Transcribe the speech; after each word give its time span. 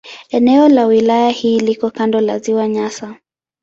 Eneo 0.29 0.69
la 0.69 0.85
wilaya 0.85 1.29
hii 1.29 1.59
liko 1.59 1.89
kando 1.91 2.21
la 2.21 2.39
Ziwa 2.39 2.67
Nyasa. 2.67 3.15